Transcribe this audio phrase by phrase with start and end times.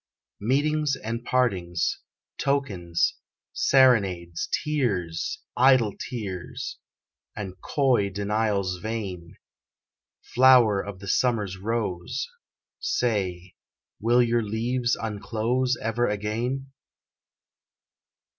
[0.39, 1.99] Meetings and partings,
[2.39, 3.17] tokens,
[3.53, 6.79] serenades, Tears idle tears
[7.35, 9.35] and coy denials vain;
[10.33, 12.27] Flower of the summer's rose,
[12.79, 13.53] Say,
[13.99, 16.71] will your leaves unclose Ever again?